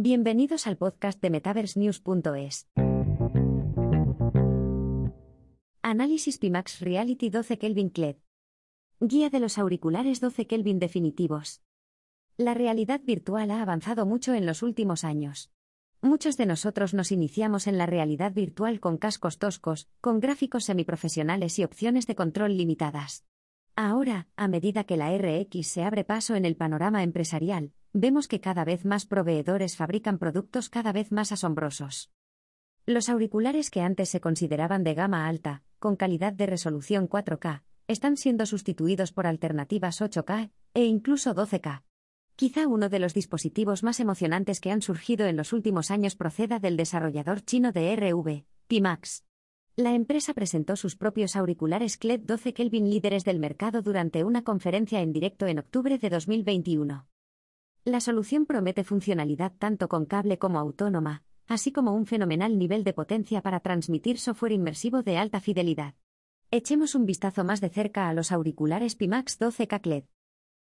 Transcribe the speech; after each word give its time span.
Bienvenidos 0.00 0.68
al 0.68 0.76
podcast 0.76 1.20
de 1.20 1.28
MetaverseNews.es. 1.28 2.68
Análisis 5.82 6.38
Pimax 6.38 6.78
Reality 6.78 7.30
12 7.30 7.58
Kelvin 7.58 7.90
CLED. 7.90 8.14
Guía 9.00 9.28
de 9.28 9.40
los 9.40 9.58
auriculares 9.58 10.20
12 10.20 10.46
Kelvin 10.46 10.78
definitivos. 10.78 11.62
La 12.36 12.54
realidad 12.54 13.00
virtual 13.02 13.50
ha 13.50 13.60
avanzado 13.60 14.06
mucho 14.06 14.34
en 14.34 14.46
los 14.46 14.62
últimos 14.62 15.02
años. 15.02 15.50
Muchos 16.00 16.36
de 16.36 16.46
nosotros 16.46 16.94
nos 16.94 17.10
iniciamos 17.10 17.66
en 17.66 17.76
la 17.76 17.86
realidad 17.86 18.32
virtual 18.32 18.78
con 18.78 18.98
cascos 18.98 19.40
toscos, 19.40 19.88
con 20.00 20.20
gráficos 20.20 20.62
semiprofesionales 20.62 21.58
y 21.58 21.64
opciones 21.64 22.06
de 22.06 22.14
control 22.14 22.56
limitadas. 22.56 23.24
Ahora, 23.74 24.28
a 24.36 24.46
medida 24.46 24.84
que 24.84 24.96
la 24.96 25.10
RX 25.18 25.66
se 25.66 25.82
abre 25.82 26.04
paso 26.04 26.36
en 26.36 26.44
el 26.44 26.54
panorama 26.54 27.02
empresarial, 27.02 27.72
vemos 28.00 28.28
que 28.28 28.40
cada 28.40 28.64
vez 28.64 28.84
más 28.84 29.06
proveedores 29.06 29.76
fabrican 29.76 30.18
productos 30.18 30.68
cada 30.68 30.92
vez 30.92 31.10
más 31.10 31.32
asombrosos. 31.32 32.10
Los 32.86 33.08
auriculares 33.08 33.70
que 33.70 33.80
antes 33.80 34.08
se 34.08 34.20
consideraban 34.20 34.84
de 34.84 34.94
gama 34.94 35.26
alta, 35.26 35.62
con 35.78 35.96
calidad 35.96 36.32
de 36.32 36.46
resolución 36.46 37.08
4K, 37.08 37.62
están 37.88 38.16
siendo 38.16 38.46
sustituidos 38.46 39.12
por 39.12 39.26
alternativas 39.26 40.00
8K 40.00 40.50
e 40.74 40.84
incluso 40.84 41.34
12K. 41.34 41.82
Quizá 42.36 42.68
uno 42.68 42.88
de 42.88 43.00
los 43.00 43.14
dispositivos 43.14 43.82
más 43.82 43.98
emocionantes 43.98 44.60
que 44.60 44.70
han 44.70 44.80
surgido 44.80 45.26
en 45.26 45.36
los 45.36 45.52
últimos 45.52 45.90
años 45.90 46.14
proceda 46.14 46.60
del 46.60 46.76
desarrollador 46.76 47.40
chino 47.44 47.72
de 47.72 47.96
RV, 47.96 48.44
Pimax. 48.68 49.24
La 49.74 49.94
empresa 49.94 50.34
presentó 50.34 50.76
sus 50.76 50.94
propios 50.94 51.34
auriculares 51.34 51.96
CLED 51.96 52.20
12 52.20 52.54
Kelvin 52.54 52.90
líderes 52.90 53.24
del 53.24 53.40
mercado 53.40 53.82
durante 53.82 54.22
una 54.22 54.44
conferencia 54.44 55.00
en 55.00 55.12
directo 55.12 55.46
en 55.46 55.58
octubre 55.58 55.98
de 55.98 56.10
2021. 56.10 57.08
La 57.84 58.00
solución 58.00 58.44
promete 58.44 58.84
funcionalidad 58.84 59.52
tanto 59.58 59.88
con 59.88 60.04
cable 60.04 60.38
como 60.38 60.58
autónoma, 60.58 61.22
así 61.46 61.72
como 61.72 61.94
un 61.94 62.06
fenomenal 62.06 62.58
nivel 62.58 62.84
de 62.84 62.92
potencia 62.92 63.40
para 63.40 63.60
transmitir 63.60 64.18
software 64.18 64.52
inmersivo 64.52 65.02
de 65.02 65.16
alta 65.16 65.40
fidelidad. 65.40 65.94
Echemos 66.50 66.94
un 66.94 67.06
vistazo 67.06 67.44
más 67.44 67.60
de 67.60 67.68
cerca 67.68 68.08
a 68.08 68.14
los 68.14 68.32
auriculares 68.32 68.94
Pimax 68.94 69.40
12K 69.40 69.80
CLED. 69.80 70.04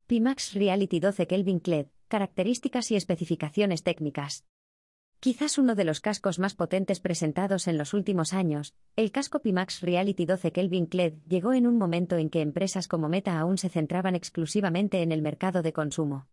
Pimax 0.06 0.54
Reality 0.54 1.00
12 1.00 1.26
Kelvin 1.26 1.60
CLED, 1.60 1.86
características 2.08 2.90
y 2.90 2.96
especificaciones 2.96 3.82
técnicas. 3.82 4.44
Quizás 5.20 5.58
uno 5.58 5.74
de 5.74 5.84
los 5.84 6.00
cascos 6.00 6.38
más 6.38 6.54
potentes 6.54 6.98
presentados 6.98 7.68
en 7.68 7.76
los 7.76 7.94
últimos 7.94 8.32
años, 8.32 8.74
el 8.96 9.12
casco 9.12 9.40
Pimax 9.40 9.82
Reality 9.82 10.26
12 10.26 10.50
Kelvin 10.50 10.86
CLED 10.86 11.14
llegó 11.28 11.52
en 11.52 11.66
un 11.66 11.76
momento 11.76 12.16
en 12.16 12.30
que 12.30 12.40
empresas 12.40 12.88
como 12.88 13.08
Meta 13.08 13.38
aún 13.38 13.58
se 13.58 13.68
centraban 13.68 14.14
exclusivamente 14.14 15.02
en 15.02 15.12
el 15.12 15.22
mercado 15.22 15.62
de 15.62 15.72
consumo. 15.72 16.26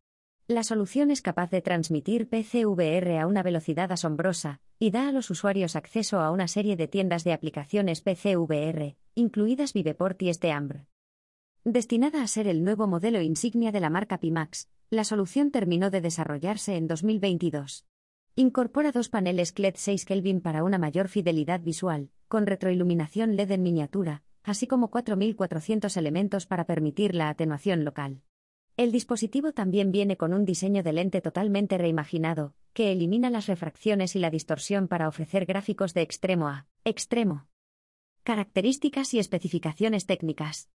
La 0.49 0.63
solución 0.63 1.11
es 1.11 1.21
capaz 1.21 1.49
de 1.49 1.61
transmitir 1.61 2.29
PCVR 2.29 3.19
a 3.19 3.27
una 3.27 3.43
velocidad 3.43 3.91
asombrosa, 3.91 4.61
y 4.79 4.91
da 4.91 5.09
a 5.09 5.11
los 5.11 5.29
usuarios 5.29 5.75
acceso 5.75 6.21
a 6.21 6.31
una 6.31 6.47
serie 6.47 6.77
de 6.77 6.87
tiendas 6.87 7.25
de 7.25 7.33
aplicaciones 7.33 7.99
PCVR, 7.99 8.95
incluidas 9.13 9.73
Viveport 9.73 10.21
y 10.21 10.33
Steambr. 10.33 10.85
Destinada 11.65 12.23
a 12.23 12.27
ser 12.27 12.47
el 12.47 12.63
nuevo 12.63 12.87
modelo 12.87 13.21
insignia 13.21 13.73
de 13.73 13.81
la 13.81 13.89
marca 13.89 14.21
Pimax, 14.21 14.69
la 14.89 15.03
solución 15.03 15.51
terminó 15.51 15.89
de 15.89 15.99
desarrollarse 15.99 16.77
en 16.77 16.87
2022. 16.87 17.85
Incorpora 18.35 18.93
dos 18.93 19.09
paneles 19.09 19.53
LED 19.59 19.73
6 19.75 20.05
Kelvin 20.05 20.39
para 20.39 20.63
una 20.63 20.77
mayor 20.77 21.09
fidelidad 21.09 21.59
visual, 21.59 22.09
con 22.29 22.47
retroiluminación 22.47 23.35
LED 23.35 23.51
en 23.51 23.63
miniatura, 23.63 24.23
así 24.43 24.65
como 24.65 24.91
4.400 24.91 25.97
elementos 25.97 26.45
para 26.45 26.63
permitir 26.63 27.15
la 27.15 27.27
atenuación 27.27 27.83
local. 27.83 28.21
El 28.77 28.91
dispositivo 28.91 29.53
también 29.53 29.91
viene 29.91 30.17
con 30.17 30.35
un 30.35 30.45
diseño 30.45 30.83
de 30.83 30.93
lente 30.93 31.19
totalmente 31.19 31.79
reimaginado, 31.79 32.53
que 32.73 32.91
elimina 32.91 33.31
las 33.31 33.47
refracciones 33.47 34.15
y 34.15 34.19
la 34.19 34.29
distorsión 34.29 34.87
para 34.87 35.07
ofrecer 35.07 35.47
gráficos 35.47 35.95
de 35.95 36.03
extremo 36.03 36.47
a 36.47 36.67
extremo. 36.83 37.47
Características 38.21 39.15
y 39.15 39.19
especificaciones 39.19 40.05
técnicas. 40.05 40.69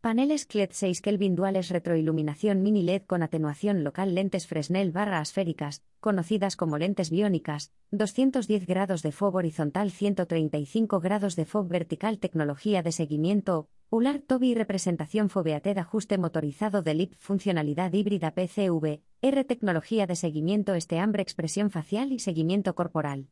Paneles 0.00 0.46
LED 0.54 0.68
6 0.70 1.00
Kelvin 1.00 1.34
duales 1.34 1.70
retroiluminación 1.70 2.62
mini 2.62 2.82
LED 2.82 3.02
con 3.02 3.24
atenuación 3.24 3.82
local 3.82 4.14
lentes 4.14 4.46
Fresnel 4.46 4.92
barra 4.92 5.20
esféricas, 5.20 5.82
conocidas 5.98 6.54
como 6.54 6.78
lentes 6.78 7.10
biónicas, 7.10 7.72
210 7.90 8.64
grados 8.66 9.02
de 9.02 9.10
FOB 9.10 9.36
horizontal 9.36 9.90
135 9.90 11.00
grados 11.00 11.34
de 11.34 11.46
FOB 11.46 11.66
vertical 11.66 12.18
tecnología 12.20 12.82
de 12.84 12.92
seguimiento, 12.92 13.70
ULAR 13.96 14.22
Toby 14.22 14.56
representación 14.56 15.30
FOBEATED 15.30 15.78
ajuste 15.78 16.18
motorizado 16.18 16.82
de 16.82 16.94
LIP 16.94 17.14
funcionalidad 17.14 17.92
híbrida 17.92 18.34
PCV, 18.34 19.02
R 19.22 19.44
tecnología 19.44 20.08
de 20.08 20.16
seguimiento 20.16 20.74
este 20.74 20.98
hambre 20.98 21.22
expresión 21.22 21.70
facial 21.70 22.10
y 22.10 22.18
seguimiento 22.18 22.74
corporal. 22.74 23.28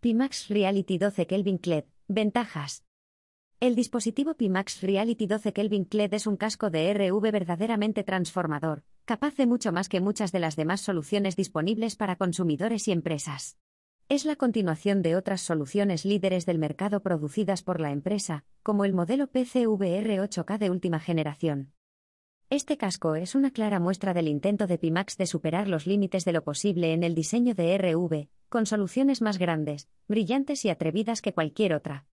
Pimax 0.00 0.48
Reality 0.48 0.98
12 0.98 1.26
Kelvin 1.26 1.56
CLED, 1.56 1.84
ventajas. 2.06 2.84
El 3.60 3.74
dispositivo 3.76 4.34
Pimax 4.34 4.82
Reality 4.82 5.26
12 5.26 5.54
Kelvin 5.54 5.86
CLED 5.86 6.12
es 6.12 6.26
un 6.26 6.36
casco 6.36 6.68
de 6.68 6.92
RV 6.92 7.32
verdaderamente 7.32 8.04
transformador, 8.04 8.84
capaz 9.06 9.36
de 9.36 9.46
mucho 9.46 9.72
más 9.72 9.88
que 9.88 10.02
muchas 10.02 10.32
de 10.32 10.40
las 10.40 10.54
demás 10.54 10.82
soluciones 10.82 11.34
disponibles 11.34 11.96
para 11.96 12.16
consumidores 12.16 12.88
y 12.88 12.92
empresas. 12.92 13.56
Es 14.10 14.24
la 14.24 14.36
continuación 14.36 15.02
de 15.02 15.16
otras 15.16 15.42
soluciones 15.42 16.06
líderes 16.06 16.46
del 16.46 16.58
mercado 16.58 17.02
producidas 17.02 17.62
por 17.62 17.78
la 17.78 17.90
empresa, 17.90 18.46
como 18.62 18.86
el 18.86 18.94
modelo 18.94 19.26
PCVR 19.26 20.22
8K 20.22 20.56
de 20.56 20.70
última 20.70 20.98
generación. 20.98 21.74
Este 22.48 22.78
casco 22.78 23.16
es 23.16 23.34
una 23.34 23.50
clara 23.50 23.80
muestra 23.80 24.14
del 24.14 24.28
intento 24.28 24.66
de 24.66 24.78
Pimax 24.78 25.18
de 25.18 25.26
superar 25.26 25.68
los 25.68 25.86
límites 25.86 26.24
de 26.24 26.32
lo 26.32 26.42
posible 26.42 26.94
en 26.94 27.02
el 27.02 27.14
diseño 27.14 27.54
de 27.54 27.76
RV, 27.76 28.30
con 28.48 28.64
soluciones 28.64 29.20
más 29.20 29.36
grandes, 29.36 29.90
brillantes 30.08 30.64
y 30.64 30.70
atrevidas 30.70 31.20
que 31.20 31.34
cualquier 31.34 31.74
otra. 31.74 32.06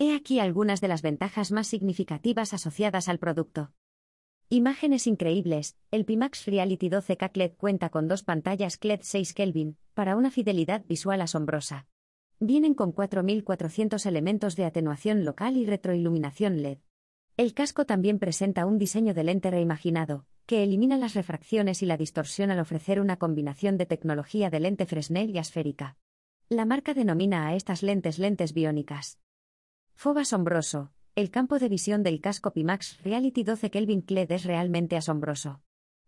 He 0.00 0.16
aquí 0.16 0.40
algunas 0.40 0.80
de 0.80 0.88
las 0.88 1.02
ventajas 1.02 1.52
más 1.52 1.68
significativas 1.68 2.54
asociadas 2.54 3.08
al 3.08 3.20
producto. 3.20 3.70
Imágenes 4.48 5.08
increíbles. 5.08 5.76
El 5.90 6.04
Pimax 6.04 6.46
Reality 6.46 6.88
12K 6.88 7.30
LED 7.34 7.52
cuenta 7.56 7.88
con 7.88 8.06
dos 8.06 8.22
pantallas 8.22 8.78
LED 8.80 9.00
6 9.02 9.34
Kelvin, 9.34 9.76
para 9.92 10.14
una 10.14 10.30
fidelidad 10.30 10.84
visual 10.86 11.20
asombrosa. 11.20 11.88
Vienen 12.38 12.74
con 12.74 12.94
4.400 12.94 14.06
elementos 14.06 14.54
de 14.54 14.64
atenuación 14.64 15.24
local 15.24 15.56
y 15.56 15.66
retroiluminación 15.66 16.62
LED. 16.62 16.78
El 17.36 17.54
casco 17.54 17.86
también 17.86 18.20
presenta 18.20 18.66
un 18.66 18.78
diseño 18.78 19.14
de 19.14 19.24
lente 19.24 19.50
reimaginado, 19.50 20.26
que 20.46 20.62
elimina 20.62 20.96
las 20.96 21.14
refracciones 21.14 21.82
y 21.82 21.86
la 21.86 21.96
distorsión 21.96 22.52
al 22.52 22.60
ofrecer 22.60 23.00
una 23.00 23.16
combinación 23.16 23.76
de 23.76 23.86
tecnología 23.86 24.48
de 24.48 24.60
lente 24.60 24.86
Fresnel 24.86 25.30
y 25.30 25.38
esférica. 25.38 25.96
La 26.48 26.66
marca 26.66 26.94
denomina 26.94 27.48
a 27.48 27.56
estas 27.56 27.82
lentes 27.82 28.20
lentes 28.20 28.52
biónicas. 28.52 29.18
FOB 29.96 30.18
asombroso. 30.18 30.92
El 31.16 31.30
campo 31.30 31.58
de 31.58 31.70
visión 31.70 32.02
del 32.02 32.20
casco 32.20 32.52
Pimax 32.52 33.02
Reality 33.02 33.42
12 33.42 33.70
Kelvin 33.70 34.02
CLED 34.02 34.32
es 34.32 34.44
realmente 34.44 34.98
asombroso. 34.98 35.62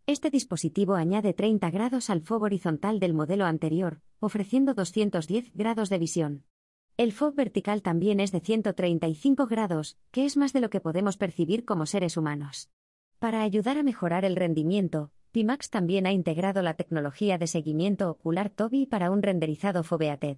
Este 0.05 0.29
dispositivo 0.29 0.97
añade 0.97 1.33
30 1.33 1.71
grados 1.71 2.11
al 2.11 2.21
FOB 2.21 2.43
horizontal 2.43 3.01
del 3.01 3.15
modelo 3.15 3.47
anterior, 3.47 4.03
ofreciendo 4.21 4.75
210 4.75 5.55
grados 5.55 5.89
de 5.89 5.99
visión. 5.99 6.45
El 6.99 7.13
FOB 7.13 7.35
vertical 7.37 7.81
también 7.81 8.21
es 8.21 8.33
de 8.33 8.41
135 8.41 9.47
grados, 9.47 9.97
que 10.11 10.27
es 10.27 10.37
más 10.37 10.53
de 10.53 10.61
lo 10.61 10.69
que 10.69 10.83
podemos 10.83 11.17
percibir 11.17 11.65
como 11.65 11.87
seres 11.87 12.19
humanos. 12.19 12.69
Para 13.19 13.41
ayudar 13.41 13.79
a 13.79 13.83
mejorar 13.83 14.27
el 14.27 14.37
rendimiento, 14.37 15.11
Pimax 15.33 15.71
también 15.71 16.07
ha 16.07 16.13
integrado 16.13 16.61
la 16.61 16.75
tecnología 16.75 17.39
de 17.39 17.47
seguimiento 17.47 18.11
ocular 18.11 18.51
Toby 18.51 18.85
para 18.85 19.11
un 19.11 19.23
renderizado 19.23 19.85
FOBEATED. 19.85 20.37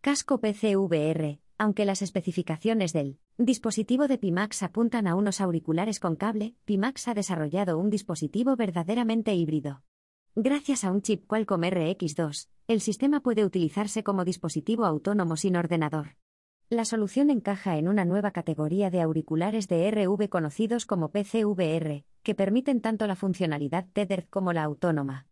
Casco 0.00 0.40
PCVR, 0.40 1.40
aunque 1.60 1.84
las 1.84 2.00
especificaciones 2.00 2.94
del 2.94 3.18
dispositivo 3.36 4.08
de 4.08 4.16
Pimax 4.16 4.62
apuntan 4.62 5.06
a 5.06 5.14
unos 5.14 5.42
auriculares 5.42 6.00
con 6.00 6.16
cable, 6.16 6.54
Pimax 6.64 7.06
ha 7.06 7.12
desarrollado 7.12 7.76
un 7.76 7.90
dispositivo 7.90 8.56
verdaderamente 8.56 9.34
híbrido. 9.34 9.82
Gracias 10.34 10.84
a 10.84 10.90
un 10.90 11.02
chip 11.02 11.26
Qualcomm 11.26 11.64
RX2, 11.64 12.48
el 12.66 12.80
sistema 12.80 13.20
puede 13.20 13.44
utilizarse 13.44 14.02
como 14.02 14.24
dispositivo 14.24 14.86
autónomo 14.86 15.36
sin 15.36 15.54
ordenador. 15.54 16.16
La 16.70 16.86
solución 16.86 17.28
encaja 17.28 17.76
en 17.76 17.88
una 17.88 18.06
nueva 18.06 18.30
categoría 18.30 18.88
de 18.88 19.02
auriculares 19.02 19.68
de 19.68 19.90
RV 19.90 20.30
conocidos 20.30 20.86
como 20.86 21.10
PCVR, 21.10 22.06
que 22.22 22.34
permiten 22.34 22.80
tanto 22.80 23.06
la 23.06 23.16
funcionalidad 23.16 23.86
tethered 23.92 24.24
como 24.30 24.54
la 24.54 24.62
autónoma. 24.62 25.26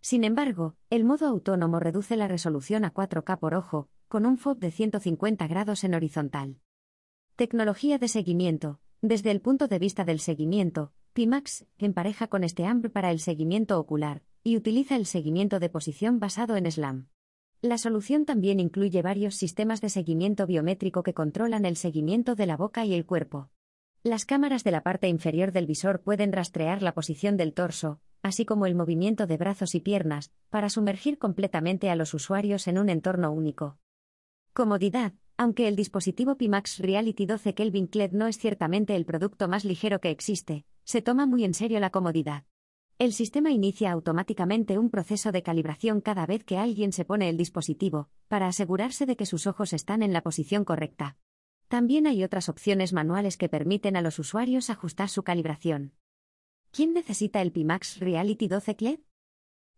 Sin 0.00 0.22
embargo, 0.22 0.76
el 0.90 1.04
modo 1.04 1.26
autónomo 1.26 1.80
reduce 1.80 2.16
la 2.16 2.28
resolución 2.28 2.84
a 2.84 2.92
4K 2.92 3.38
por 3.38 3.54
ojo, 3.54 3.88
con 4.12 4.26
un 4.26 4.36
FOB 4.36 4.58
de 4.58 4.70
150 4.70 5.46
grados 5.46 5.84
en 5.84 5.94
horizontal. 5.94 6.58
Tecnología 7.34 7.96
de 7.96 8.08
seguimiento. 8.08 8.78
Desde 9.00 9.30
el 9.30 9.40
punto 9.40 9.68
de 9.68 9.78
vista 9.78 10.04
del 10.04 10.20
seguimiento, 10.20 10.92
Pimax 11.14 11.64
empareja 11.78 12.26
con 12.26 12.44
este 12.44 12.66
hambre 12.66 12.90
para 12.90 13.10
el 13.10 13.20
seguimiento 13.20 13.80
ocular, 13.80 14.22
y 14.44 14.58
utiliza 14.58 14.96
el 14.96 15.06
seguimiento 15.06 15.60
de 15.60 15.70
posición 15.70 16.20
basado 16.20 16.56
en 16.58 16.70
SLAM. 16.70 17.08
La 17.62 17.78
solución 17.78 18.26
también 18.26 18.60
incluye 18.60 19.00
varios 19.00 19.34
sistemas 19.36 19.80
de 19.80 19.88
seguimiento 19.88 20.46
biométrico 20.46 21.02
que 21.02 21.14
controlan 21.14 21.64
el 21.64 21.76
seguimiento 21.76 22.34
de 22.34 22.44
la 22.44 22.58
boca 22.58 22.84
y 22.84 22.92
el 22.92 23.06
cuerpo. 23.06 23.48
Las 24.02 24.26
cámaras 24.26 24.62
de 24.62 24.72
la 24.72 24.82
parte 24.82 25.08
inferior 25.08 25.52
del 25.52 25.66
visor 25.66 26.02
pueden 26.02 26.32
rastrear 26.32 26.82
la 26.82 26.92
posición 26.92 27.38
del 27.38 27.54
torso, 27.54 27.98
así 28.20 28.44
como 28.44 28.66
el 28.66 28.74
movimiento 28.74 29.26
de 29.26 29.38
brazos 29.38 29.74
y 29.74 29.80
piernas, 29.80 30.32
para 30.50 30.68
sumergir 30.68 31.16
completamente 31.16 31.88
a 31.88 31.96
los 31.96 32.12
usuarios 32.12 32.68
en 32.68 32.76
un 32.76 32.90
entorno 32.90 33.32
único. 33.32 33.78
Comodidad. 34.54 35.14
Aunque 35.38 35.66
el 35.66 35.76
dispositivo 35.76 36.36
Pimax 36.36 36.78
Reality 36.78 37.24
12 37.24 37.54
Kelvin 37.54 37.88
LED 37.90 38.12
no 38.12 38.26
es 38.26 38.36
ciertamente 38.36 38.94
el 38.94 39.06
producto 39.06 39.48
más 39.48 39.64
ligero 39.64 39.98
que 39.98 40.10
existe, 40.10 40.66
se 40.84 41.00
toma 41.00 41.24
muy 41.24 41.44
en 41.44 41.54
serio 41.54 41.80
la 41.80 41.88
comodidad. 41.88 42.44
El 42.98 43.14
sistema 43.14 43.50
inicia 43.50 43.90
automáticamente 43.90 44.78
un 44.78 44.90
proceso 44.90 45.32
de 45.32 45.42
calibración 45.42 46.02
cada 46.02 46.26
vez 46.26 46.44
que 46.44 46.58
alguien 46.58 46.92
se 46.92 47.06
pone 47.06 47.30
el 47.30 47.38
dispositivo, 47.38 48.10
para 48.28 48.46
asegurarse 48.46 49.06
de 49.06 49.16
que 49.16 49.24
sus 49.24 49.46
ojos 49.46 49.72
están 49.72 50.02
en 50.02 50.12
la 50.12 50.20
posición 50.20 50.66
correcta. 50.66 51.16
También 51.68 52.06
hay 52.06 52.22
otras 52.22 52.50
opciones 52.50 52.92
manuales 52.92 53.38
que 53.38 53.48
permiten 53.48 53.96
a 53.96 54.02
los 54.02 54.18
usuarios 54.18 54.68
ajustar 54.68 55.08
su 55.08 55.22
calibración. 55.22 55.94
¿Quién 56.72 56.92
necesita 56.92 57.40
el 57.40 57.52
Pimax 57.52 58.00
Reality 58.00 58.48
12 58.48 58.76
LED? 58.80 59.00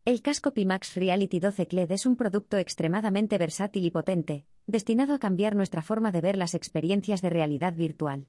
El 0.06 0.20
casco 0.20 0.52
Pimax 0.52 0.96
Reality 0.96 1.40
12 1.40 1.68
LED 1.70 1.92
es 1.92 2.04
un 2.04 2.16
producto 2.16 2.58
extremadamente 2.58 3.38
versátil 3.38 3.86
y 3.86 3.90
potente, 3.90 4.44
destinado 4.66 5.14
a 5.14 5.18
cambiar 5.18 5.56
nuestra 5.56 5.80
forma 5.80 6.12
de 6.12 6.20
ver 6.20 6.36
las 6.36 6.54
experiencias 6.54 7.22
de 7.22 7.30
realidad 7.30 7.72
virtual. 7.72 8.28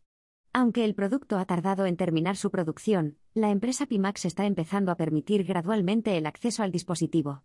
Aunque 0.54 0.86
el 0.86 0.96
producto 0.96 1.38
ha 1.38 1.44
tardado 1.44 1.86
en 1.86 1.98
terminar 1.98 2.38
su 2.38 2.50
producción, 2.50 3.18
la 3.34 3.52
empresa 3.52 3.88
Pimax 3.88 4.24
está 4.24 4.46
empezando 4.46 4.90
a 4.90 4.96
permitir 4.96 5.44
gradualmente 5.44 6.16
el 6.16 6.28
acceso 6.28 6.64
al 6.64 6.72
dispositivo. 6.72 7.44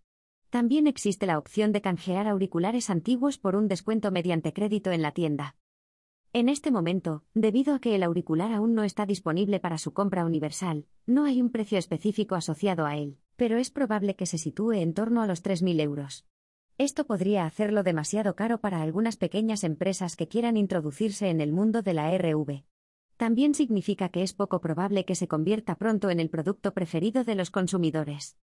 También 0.49 0.87
existe 0.87 1.27
la 1.27 1.37
opción 1.37 1.73
de 1.73 1.81
canjear 1.81 2.29
auriculares 2.29 2.89
antiguos 2.89 3.37
por 3.37 3.57
un 3.57 3.67
descuento 3.67 4.13
mediante 4.13 4.53
crédito 4.53 4.93
en 4.93 5.03
la 5.03 5.11
tienda. 5.11 5.57
En 6.33 6.49
este 6.49 6.71
momento, 6.71 7.25
debido 7.35 7.75
a 7.75 7.81
que 7.81 7.97
el 7.97 8.05
auricular 8.05 8.53
aún 8.53 8.75
no 8.75 8.85
está 8.85 9.07
disponible 9.07 9.59
para 9.59 9.79
su 9.79 9.93
compra 9.93 10.25
universal, 10.25 10.87
no 11.05 11.25
hay 11.25 11.43
un 11.43 11.51
precio 11.51 11.77
específico 11.77 12.37
asociado 12.37 12.87
a 12.87 12.97
él, 12.97 13.19
pero 13.41 13.57
es 13.57 13.71
probable 13.71 14.17
que 14.17 14.27
se 14.27 14.37
sitúe 14.37 14.73
en 14.73 14.93
torno 14.93 15.23
a 15.23 15.27
los 15.27 15.43
3.000 15.43 15.81
euros. 15.81 16.27
Esto 16.77 17.07
podría 17.07 17.47
hacerlo 17.47 17.83
demasiado 17.83 18.37
caro 18.37 18.61
para 18.61 18.83
algunas 18.83 19.17
pequeñas 19.17 19.65
empresas 19.65 20.15
que 20.15 20.29
quieran 20.29 20.59
introducirse 20.59 21.31
en 21.31 21.41
el 21.41 21.51
mundo 21.51 21.81
de 21.81 21.95
la 21.95 22.15
RV 22.15 22.65
también 23.17 23.53
significa 23.53 24.09
que 24.09 24.23
es 24.23 24.33
poco 24.33 24.63
probable 24.63 25.05
que 25.07 25.15
se 25.15 25.29
convierta 25.29 25.75
pronto 25.75 26.09
en 26.09 26.21
el 26.21 26.31
producto 26.31 26.73
preferido 26.73 27.23
de 27.23 27.35
los 27.35 27.51
consumidores. 27.51 28.39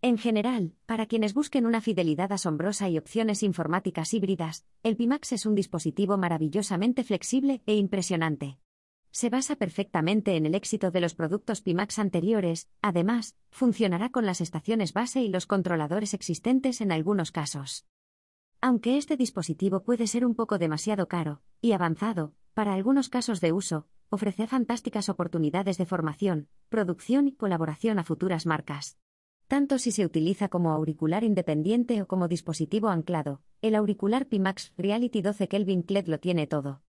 En 0.00 0.16
general, 0.16 0.72
para 0.86 1.04
quienes 1.06 1.34
busquen 1.34 1.66
una 1.66 1.82
fidelidad 1.82 2.32
asombrosa 2.32 2.88
y 2.88 2.96
opciones 2.96 3.42
informáticas 3.42 4.14
híbridas, 4.14 4.66
el 4.82 4.96
Pimax 4.96 5.32
es 5.32 5.44
un 5.44 5.54
dispositivo 5.54 6.16
maravillosamente 6.16 7.04
flexible 7.04 7.62
e 7.66 7.76
impresionante. 7.76 8.58
Se 9.10 9.30
basa 9.30 9.56
perfectamente 9.56 10.36
en 10.36 10.46
el 10.46 10.54
éxito 10.54 10.90
de 10.90 11.00
los 11.00 11.14
productos 11.14 11.60
Pimax 11.62 11.98
anteriores, 11.98 12.68
además, 12.82 13.36
funcionará 13.50 14.10
con 14.10 14.26
las 14.26 14.40
estaciones 14.40 14.92
base 14.92 15.22
y 15.22 15.28
los 15.28 15.46
controladores 15.46 16.14
existentes 16.14 16.80
en 16.80 16.92
algunos 16.92 17.32
casos. 17.32 17.86
Aunque 18.60 18.98
este 18.98 19.16
dispositivo 19.16 19.82
puede 19.82 20.06
ser 20.06 20.26
un 20.26 20.34
poco 20.34 20.58
demasiado 20.58 21.08
caro 21.08 21.42
y 21.60 21.72
avanzado, 21.72 22.34
para 22.54 22.74
algunos 22.74 23.08
casos 23.08 23.40
de 23.40 23.52
uso, 23.52 23.86
ofrece 24.10 24.46
fantásticas 24.46 25.08
oportunidades 25.08 25.78
de 25.78 25.86
formación, 25.86 26.48
producción 26.68 27.28
y 27.28 27.32
colaboración 27.32 27.98
a 27.98 28.04
futuras 28.04 28.46
marcas. 28.46 28.98
Tanto 29.46 29.78
si 29.78 29.92
se 29.92 30.04
utiliza 30.04 30.48
como 30.48 30.72
auricular 30.72 31.24
independiente 31.24 32.02
o 32.02 32.06
como 32.06 32.28
dispositivo 32.28 32.88
anclado, 32.88 33.40
el 33.62 33.74
auricular 33.74 34.26
Pimax 34.26 34.72
Reality 34.76 35.22
12 35.22 35.48
Kelvin 35.48 35.84
LED 35.88 36.06
lo 36.08 36.20
tiene 36.20 36.46
todo. 36.46 36.82